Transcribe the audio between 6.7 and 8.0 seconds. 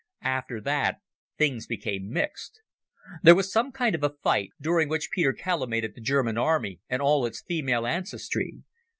and all its female